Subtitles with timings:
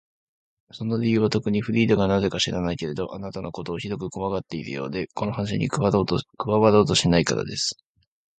[0.71, 6.05] その理由はとくに、フリーダがなぜか知らないけれど、あなたのことをひどくこわがっているようで、この話に加わろう
[6.87, 7.75] としないからです。